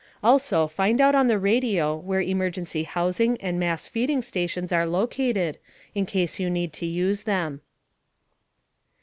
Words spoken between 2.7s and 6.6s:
housing and mass feeding stations are located, in case you